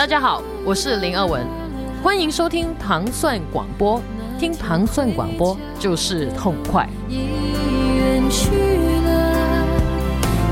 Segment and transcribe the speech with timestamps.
[0.00, 1.46] 大家好，我是林二文，
[2.02, 4.02] 欢迎收听糖蒜广播。
[4.38, 6.88] 听糖蒜广播就是痛快。
[7.10, 8.48] 远去
[9.04, 9.66] 了，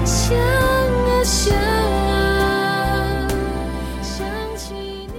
[0.05, 3.27] 想啊想啊，
[4.03, 5.17] 想起你。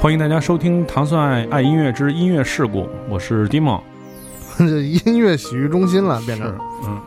[0.00, 3.82] 欢迎大家收听《糖蒜爱爱音乐之音乐事故》，我是 Dimo。
[4.66, 6.52] 音乐洗浴中心了，变成。
[6.86, 6.98] 嗯，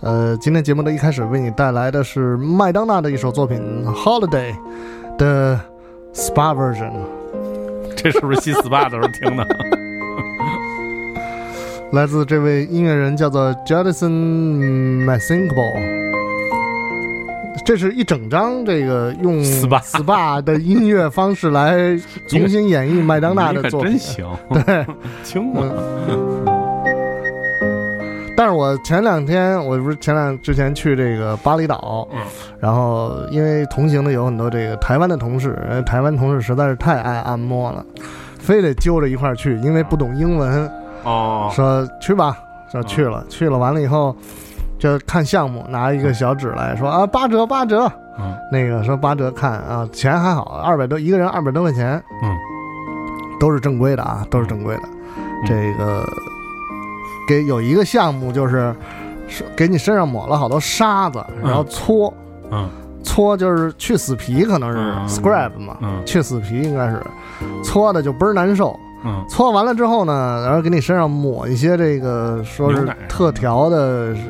[0.00, 4.52] 呃，今天节目的一开始为你带来的是麦当娜的一首作品《Holiday》
[5.16, 5.58] 的
[6.14, 6.92] SPA version，
[7.96, 9.46] 这是不是新 SPA 的时候听的？
[11.92, 16.00] 来自这位音乐人叫做 Judson Massinkable。
[17.62, 21.94] 这是一整张这个用 SPA SPA 的音乐方式来
[22.26, 23.98] 重新演绎麦当娜的作品 真。
[23.98, 24.86] 行，对，
[25.22, 25.62] 听过。
[28.40, 32.20] 但是我前两天，我不是前两之前去这个巴厘岛，嗯。
[32.58, 37.84] 然后因为同行的有很多这个台湾的同事，呃台湾同事实在是太爱按摩了，
[38.38, 40.66] 非得揪着一块儿去，因为不懂英文，
[41.02, 42.34] 哦，说去吧，
[42.72, 44.16] 说去了，去了完了以后
[44.78, 48.34] 就看项目，拿一个小纸来说啊八折八折，嗯。
[48.50, 52.34] 那个说八折看啊钱还好，二百多一个人二百多块钱，嗯，
[53.38, 54.82] 都是正规的啊，都是正规的，
[55.46, 56.02] 这个
[57.30, 58.74] 给有一个项目就是
[59.28, 62.12] 是给你身上抹了好多沙子，然后搓。
[62.50, 62.68] 嗯。
[63.04, 65.08] 搓就是去死皮，可能是嗯。
[65.08, 66.02] scrap 嘛，嗯。
[66.04, 67.00] 去死皮应该是。
[67.62, 68.76] 搓的就倍儿难受。
[69.04, 69.24] 嗯。
[69.28, 74.22] 搓完了之后呢，然后给你身上抹一些这个说是特调的，是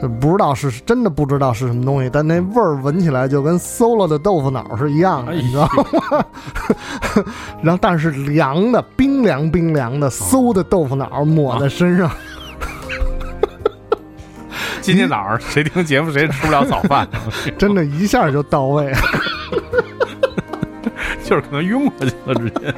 [0.00, 5.66] 是不知道是真的不知道是什么东西，但那味儿闻起来就跟馊了的豆腐脑是一样的，哎你知道
[6.10, 6.24] 吗？
[7.62, 12.10] 然后但是凉的，冰凉冰凉的馊的豆腐脑抹在身上，
[14.82, 17.08] 今天早上谁听节目谁吃不了早饭，
[17.56, 18.92] 真的一下就到位，
[21.26, 22.72] 就是可能晕过去了，直接。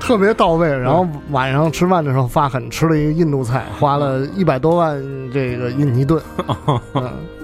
[0.00, 0.66] 特别到位。
[0.66, 4.98] 然后晚上吃饭的时候发狠，吃了一个印度菜，花了一百多万
[5.30, 6.20] 这个印尼盾。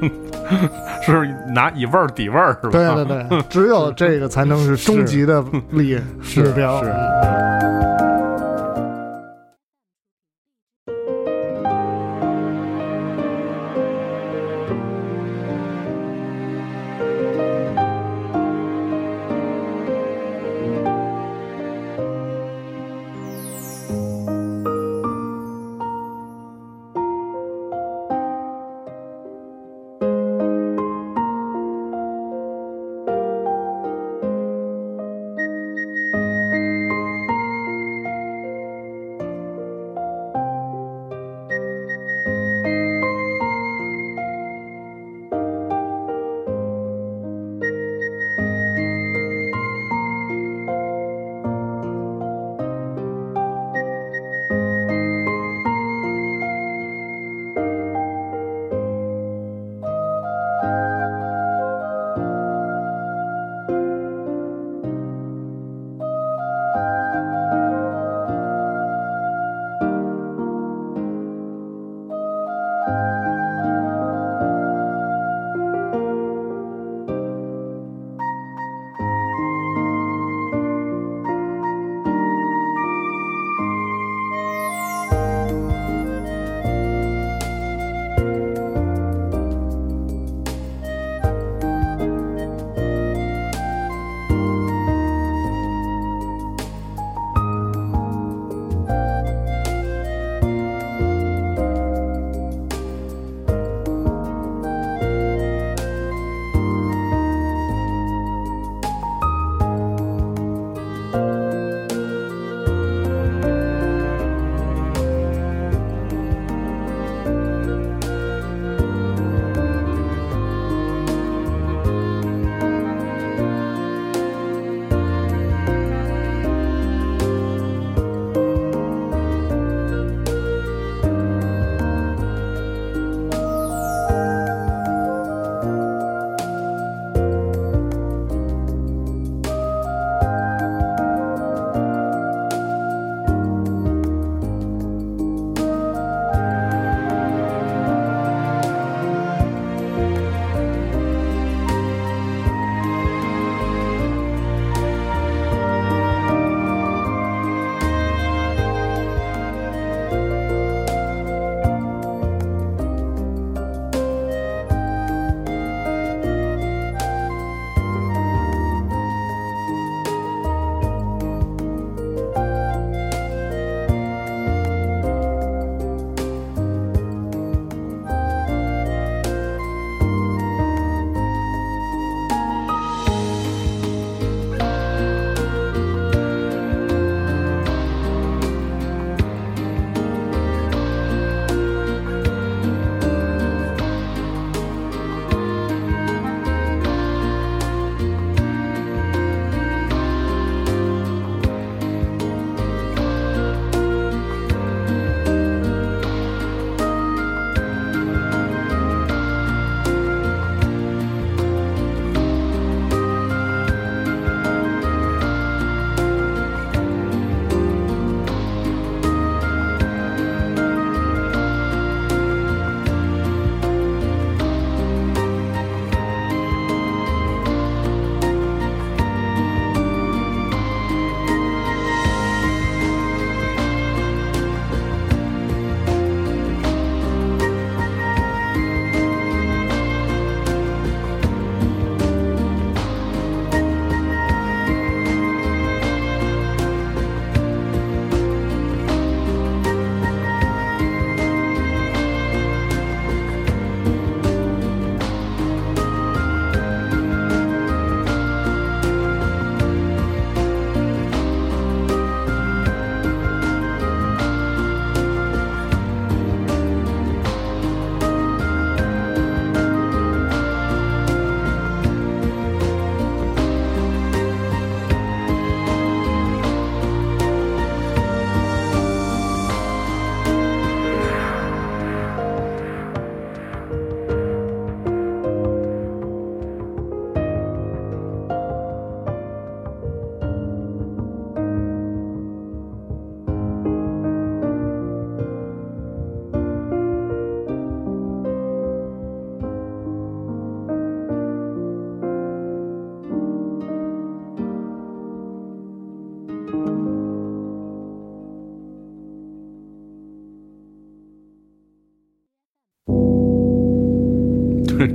[0.00, 0.10] 嗯
[1.02, 2.72] 是拿以味儿抵味儿是吧？
[2.72, 6.82] 对对对，只有这个才能是终极的力 是目标。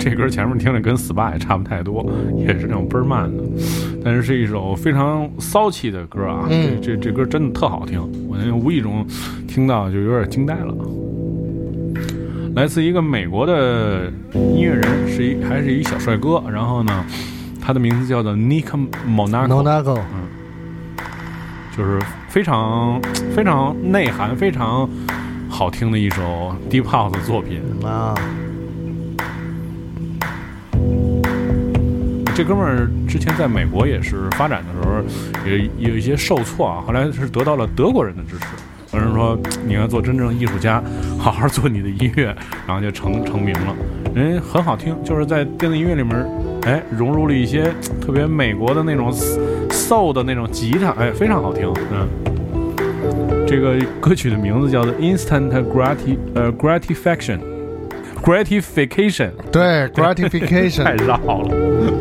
[0.06, 2.08] 这歌前面听着跟 SPA 也差不太多，
[2.38, 3.44] 也是那种倍儿慢的，
[4.04, 6.46] 但是是一首非常骚气的歌啊。
[6.48, 9.04] 嗯这这这歌真的特好听，我那无意中
[9.48, 10.76] 听到就有点惊呆了。
[12.54, 17.04] 来自一个美国的音乐人，是一还是一小帅哥，然后呢，
[17.60, 18.68] 他的名字叫做 Nick
[19.10, 20.00] Monaco，Monaco，
[21.76, 22.00] 就是
[22.30, 23.02] 非常
[23.36, 24.88] 非常内涵、非常
[25.50, 27.60] 好听的一首 Deep House 作品。
[27.84, 28.14] 啊，
[32.36, 38.46] 这哥们儿之前在美国也是发展的时候，也有一些受挫啊，后来是得到了德国人的支持。
[38.92, 40.84] 有人说你要做真正的艺术家，
[41.18, 42.36] 好好做你的音乐，
[42.68, 43.74] 然后就成成名了。
[44.14, 46.26] 人很好听，就是在电子音乐里面，
[46.64, 49.10] 哎，融入了一些特别美国的那种
[49.70, 51.74] soul 的那种吉他，哎，非常好听。
[51.94, 57.40] 嗯，这个歌曲的名字叫做 Instant Grati 呃 Gratification
[58.22, 61.95] Gratification，对，gratification， 太绕了。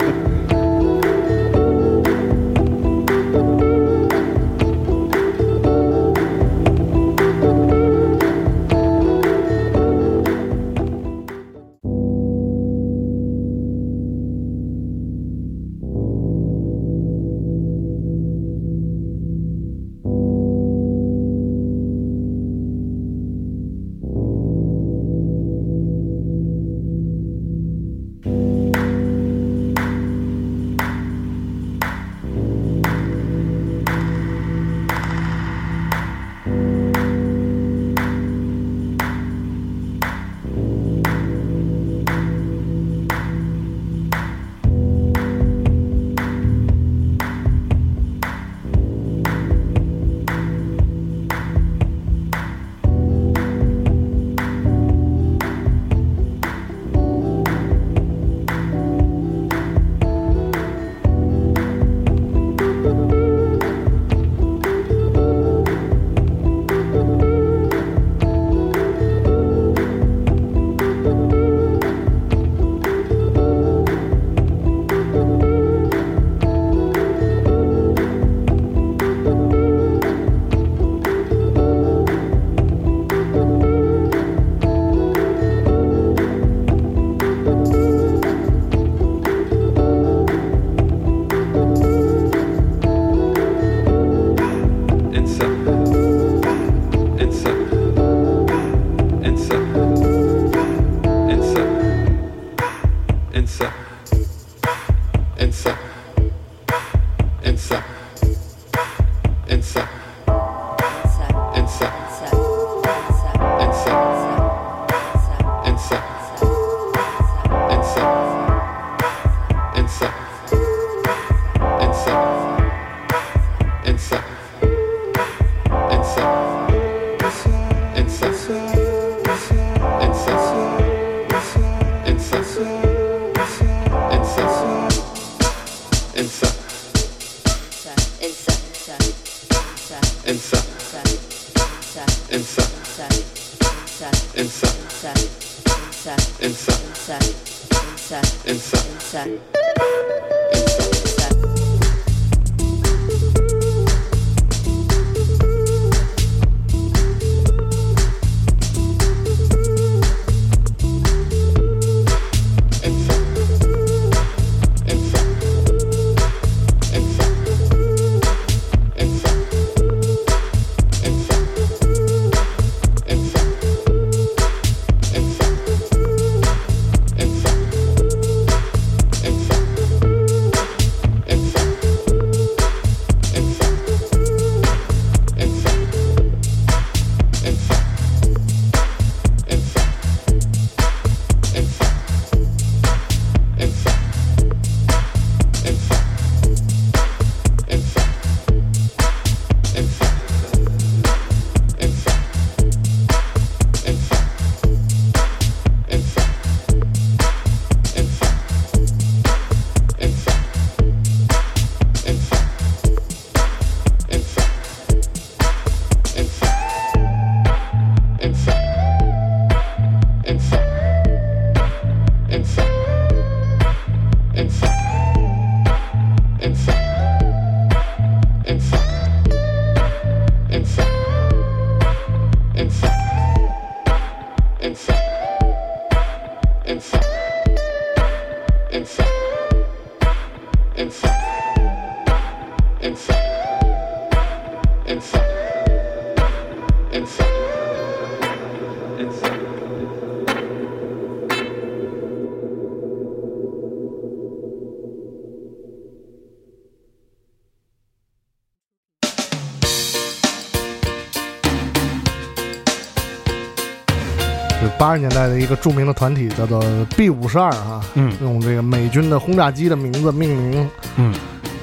[264.78, 266.62] 八十年代的一个著名的团体，叫做
[266.96, 268.12] B 五十二啊，嗯。
[268.20, 271.14] 用这个美军的轰炸机的名字命名，嗯，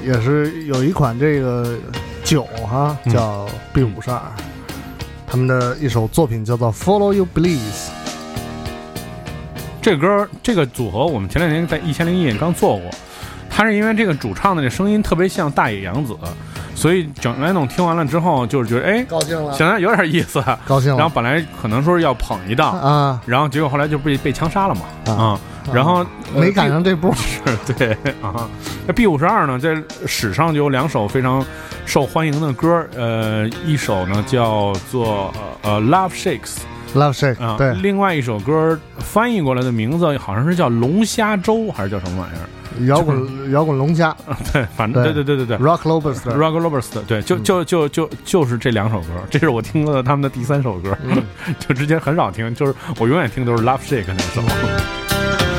[0.04, 1.76] 也是有一款这个
[2.24, 3.12] 酒哈、嗯。
[3.12, 4.20] 叫 B 五十二，
[5.26, 7.90] 他们的一首作品叫做 Follow You Please，
[9.80, 12.90] 这歌这个组合我们前两天在一千零一夜刚做过，
[13.50, 16.16] 他是因为这个主唱的这声音特别像大野洋子，
[16.82, 20.98] 所以蒋莱农听完了之后就是觉得哎，高兴了，显得有点意思，高兴了。
[20.98, 25.12] 然后本来可能说是要捧一档，啊，然后结果后来就被被枪杀了嘛，啊。
[25.12, 25.40] 啊，
[25.72, 28.48] 然后没赶上这波， 是对啊，
[28.84, 31.44] 那 B 五十二呢，在史上就有两首非常
[31.86, 36.56] 受欢迎的歌，呃，一首呢叫做呃呃 Love Shakes
[36.96, 42.48] Love Shake，、啊，对，另外一首歌翻译过来的名字好像是叫龙虾粥还是叫什么玩意儿？
[42.86, 44.14] 摇滚摇滚龙虾
[44.52, 45.66] 对，反正对对对对对对。
[45.66, 51.22] Rock Lobster，Rock 的，对，就就就就就是这两首歌，这是我听过的他们的第三首歌，嗯
[51.58, 54.42] 就之前很少听，就是我永远听都是 Love Shake 那首。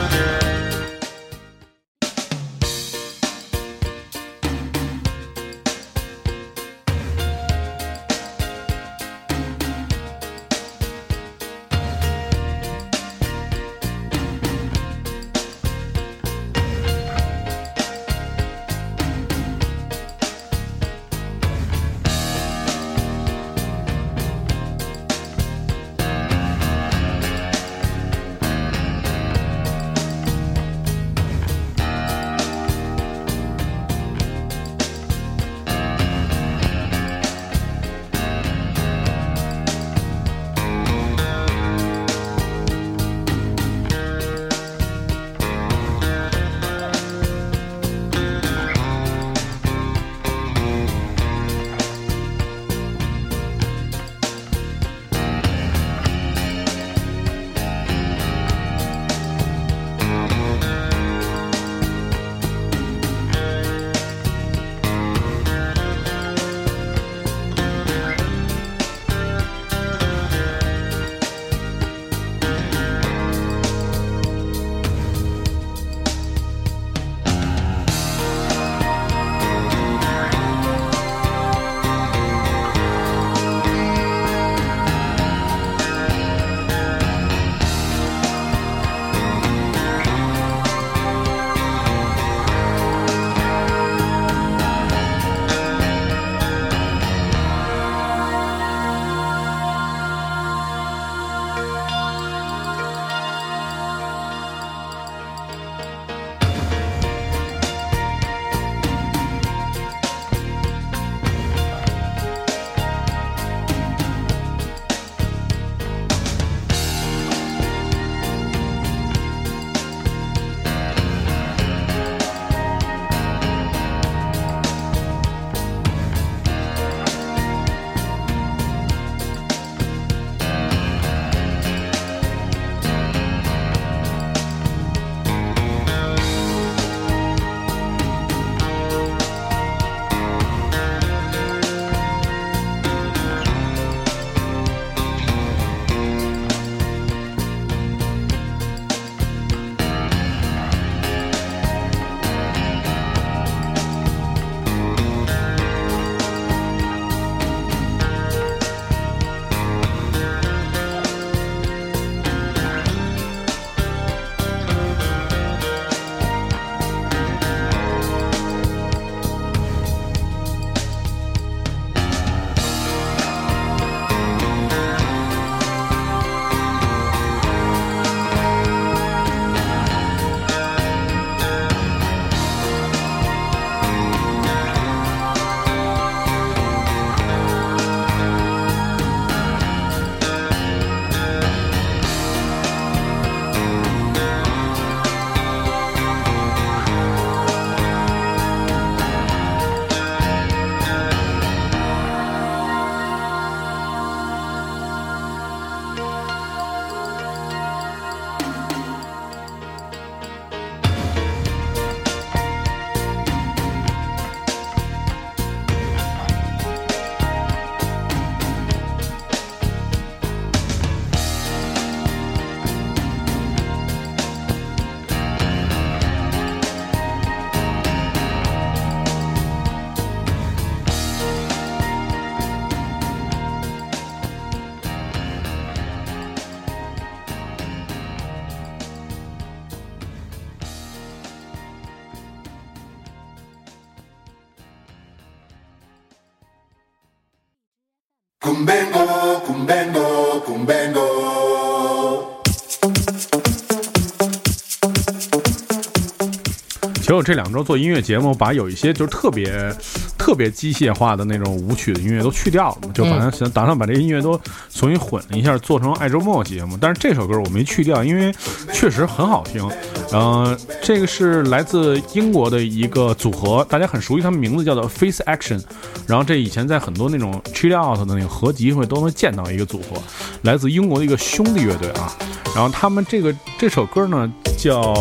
[257.54, 259.74] 说做音乐节目，把有一些就是特别
[260.18, 264.40] 特别机械化的那种舞曲的音乐都去掉了嘛，就好像想打算把这些音乐都
[264.74, 266.78] 重新混了一下，做成爱周末节目。
[266.80, 268.34] 但是这首歌我没去掉，因为
[268.74, 269.70] 确实很好听。
[270.12, 275.62] 呃，这个是来自英国的一个组合，大家很熟悉，他们名字叫做 Face Action。
[276.08, 280.02] 然后这以前在很多那种 chill out 的那个合集会都能见到一个组合，
[280.42, 282.12] 来自英国的一个兄弟乐队啊。
[282.56, 284.94] 然后他们这个这首歌呢叫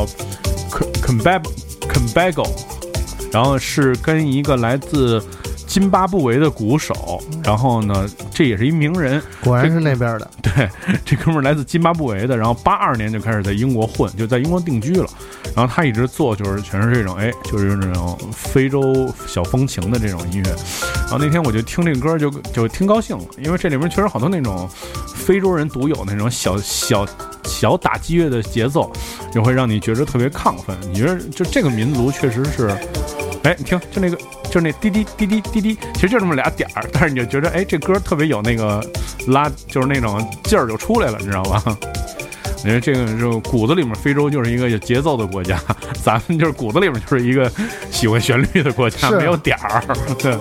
[0.70, 1.50] c o m b a b
[1.92, 2.48] Combago，
[3.31, 5.22] 然后是跟一个来自
[5.66, 8.07] 津巴布韦的鼓手，然后呢，
[8.42, 10.28] 这也是一名人，果然是那边的。
[10.42, 10.68] 对，
[11.05, 15.07] 这哥们儿来自津巴布韦的，然后八二年就开始在英国混，就在英国定居了。
[15.55, 20.50] 然后他一直做就是全是这种，哎，就是这种非洲小风情的这种音乐。
[21.02, 24.68] 然后那天我就听这歌就就听高兴了，因为这里面确实好多那种
[25.14, 27.07] 非洲人独有那种小小
[27.44, 28.92] 小打击乐的节奏，
[29.33, 30.76] 就会让你觉得特别亢奋。
[30.90, 32.76] 你觉得就这个民族确实是，
[33.44, 34.18] 哎，你听，就那个
[34.52, 38.84] 就是那滴滴滴滴滴滴，其实就这么俩点儿，但是你就觉得哎，这歌特别有那个
[39.28, 41.62] 拉，就是那种劲儿就出来了，你知道吧？
[42.62, 45.58] 因为这个就骨子里面，非洲就是一个有节奏的国家，
[46.04, 47.50] 咱们就是骨子里面就是一个
[47.90, 49.82] 喜欢旋律的国家，没有点儿。
[50.18, 50.36] 对，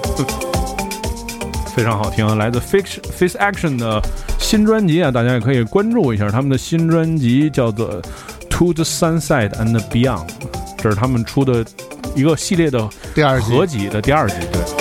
[1.73, 4.01] 非常好听，来自 Face Face Action 的
[4.37, 8.01] 新专辑啊，大家也可以关注一下他们的新专辑，叫做
[8.49, 10.27] 《To the Sunset and Beyond》，
[10.77, 11.65] 这是他们出的
[12.15, 14.80] 一个系列的第二集合集的第二集，对。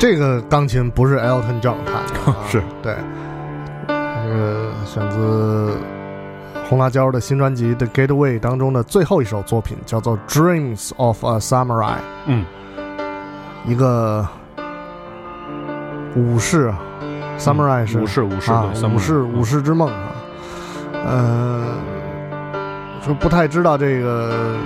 [0.00, 2.62] 这个钢琴不是 Elton John 弹的、啊， 是。
[2.82, 2.96] 对，
[3.86, 3.94] 这
[4.30, 5.76] 个选自
[6.66, 11.92] 红辣椒的新专辑《The Gateway》当中的最后一首作品，叫做《Dreams of a Samurai》，
[12.24, 12.46] 嗯，
[13.66, 14.26] 一个
[16.16, 16.72] 武士
[17.38, 20.12] ，Samurai 是武士武士啊，武士武士之梦啊，
[21.04, 21.66] 呃，
[23.06, 24.56] 就不太知道这个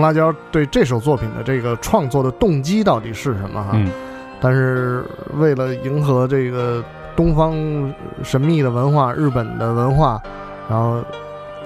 [0.00, 3.90] 红辣椒对这首作品的这个创作的动机到底是什么哈，嗯。
[4.40, 5.04] 但是
[5.36, 6.82] 为了迎合这个
[7.14, 7.52] 东方
[8.22, 10.18] 神秘的文化、日本的文化，
[10.70, 11.04] 然后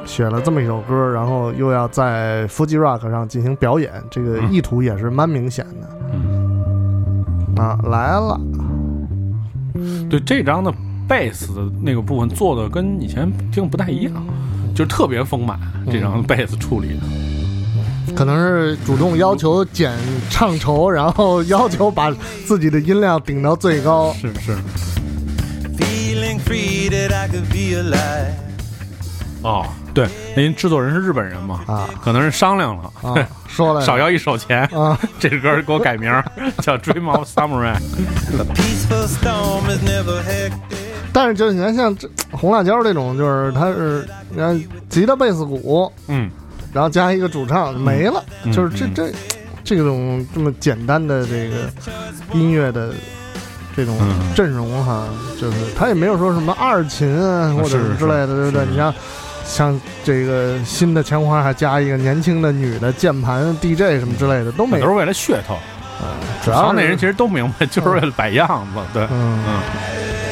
[0.04, 8.40] 选了这么一首歌，然后又要在 Fuji Rock 上进行表演，这个嗯意图也是蛮明显的、嗯，啊，来了，
[10.10, 10.74] 对这张的
[11.06, 14.12] 贝斯的那个部分做的跟以前听不太一样，
[14.74, 15.56] 就是特别丰满，
[15.88, 17.33] 这张贝斯处理的。
[18.16, 19.92] 可能是主动要求减
[20.30, 22.10] 唱酬，然后 要求把
[22.46, 24.12] 自己的音量顶到最高。
[24.14, 24.56] 是是
[25.78, 28.34] Feeling free that I could be alive.
[29.42, 36.10] 哦，对，那人制作人是日本人嘛，啊可能是商量了，啊，说了 少要一手钱，啊，这歌给我改名
[36.62, 37.74] 叫《Dream of Samurai》。
[37.76, 40.52] A peaceful storm is never hectic.
[41.12, 46.30] 但是就是你看像这红辣椒这种，就是它是你看吉他、贝斯、鼓，嗯，
[46.74, 49.12] 然后加一个主唱没了，嗯就是这嗯这
[49.64, 51.70] 这种这么简单的这个
[52.34, 52.92] 音乐的
[53.74, 55.08] 这种嗯阵容哈，
[55.40, 58.66] 就是他也没有说什么二琴啊或者是是之类的，对不对？
[58.66, 58.92] 你像
[59.44, 65.56] 像这个新的枪花还加一个年轻的女的键盘 DJ 什么之类的都没有，都是为了噱头。
[66.44, 68.80] 主要那人其实都明白，就是为了摆样子。
[68.92, 69.60] 对，嗯嗯，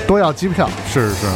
[0.06, 0.68] 多要机票。
[0.86, 1.26] 是是。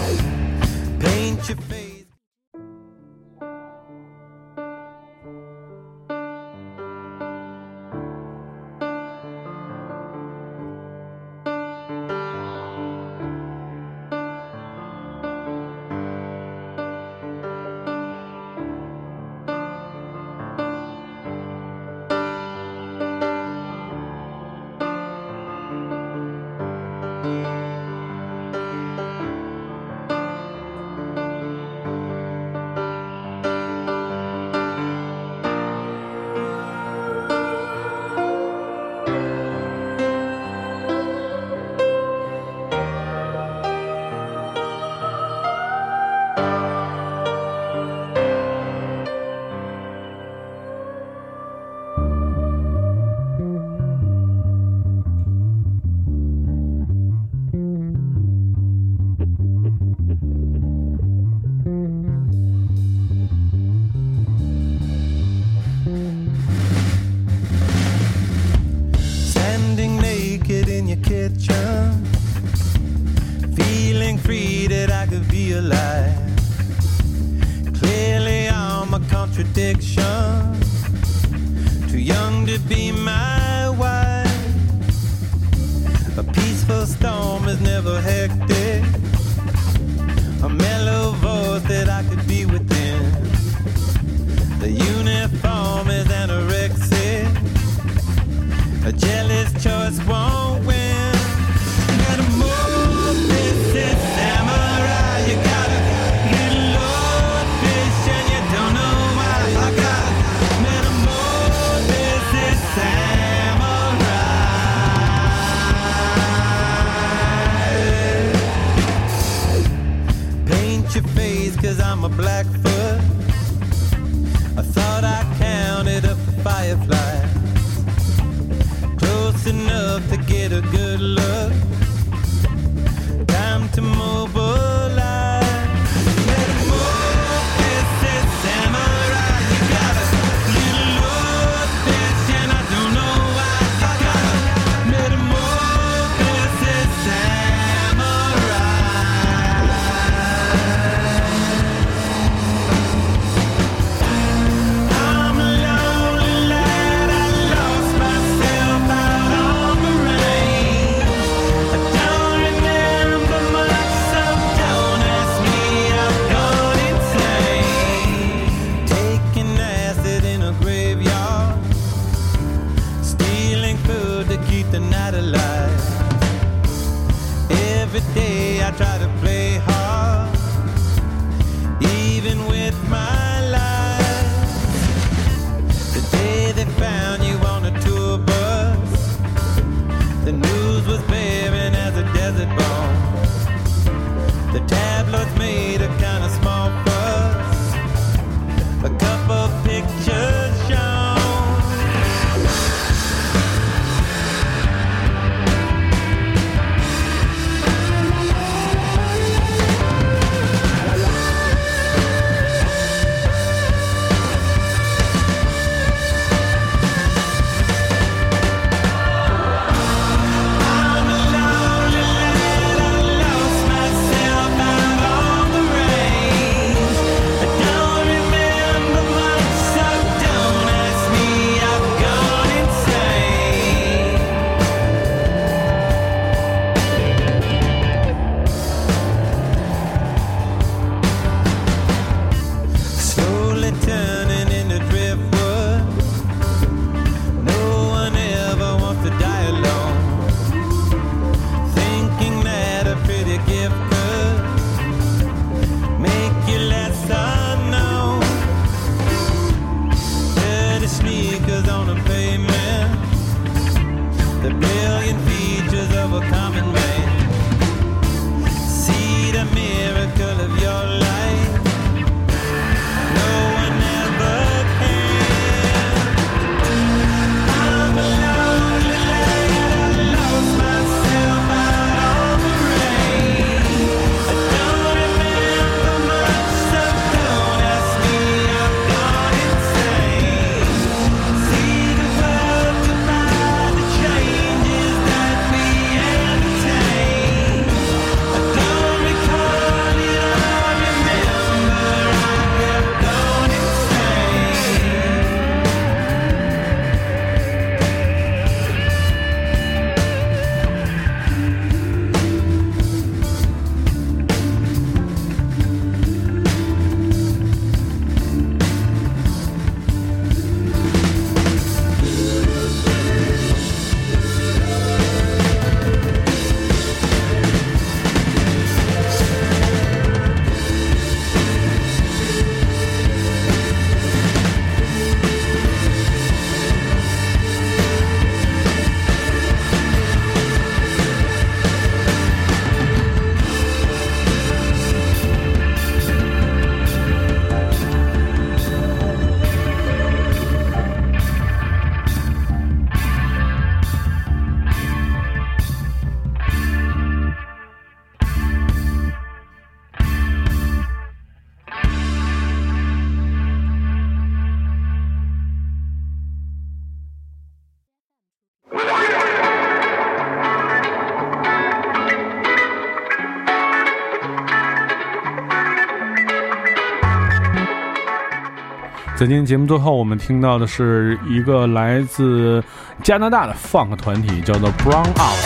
[379.17, 382.63] 在今天节目最后，我们听到的是一个来自
[383.03, 385.39] 加拿大的 funk 团体，叫做 Brown Out，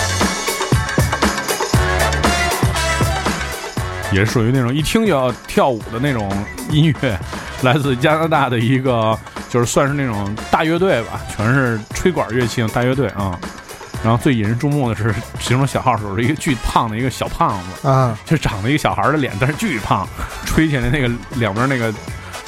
[4.12, 6.28] 也是属于那种一听就要跳舞的那种
[6.68, 7.16] 音乐，
[7.62, 9.16] 来自加拿大的一个，
[9.48, 13.38] 就是算是那种大乐队吧，全是吹管乐器的大乐队啊。
[14.02, 20.09] 然后最引人注目的是，其中小号手是一个巨胖的一个小胖子，啊，就长得一个小孩的脸，但是巨胖，
[20.44, 21.94] 吹起来那个两边那个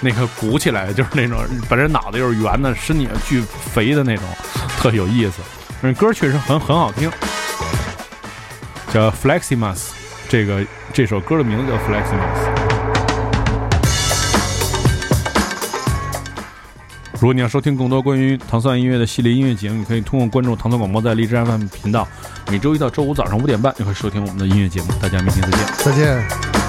[0.02, 1.38] 那个鼓起来，就是那种
[1.68, 4.24] 本身脑袋又是圆的，身体巨肥的那种，
[4.76, 5.34] 特有意思。
[5.82, 7.10] 嗯，歌确实很很好听，
[8.92, 9.90] 叫 Fleximus，
[10.28, 12.72] 这个这首歌的名字叫 Fleximus。
[17.14, 22.08] 如果你要收听更多关于糖蒜音乐的系列音乐节目，你可以通过关注糖蒜广播在荔枝 FM 频道，
[22.48, 24.88] 每周一到周五早上五点半，你会收听我们的音乐节目。
[25.00, 25.66] 大家明天再见。
[25.84, 26.61] 再见。